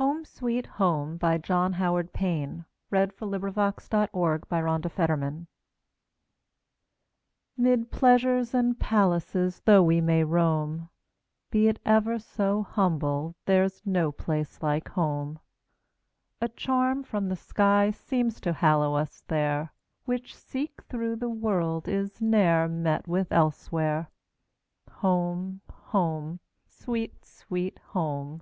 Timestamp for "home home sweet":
24.90-27.22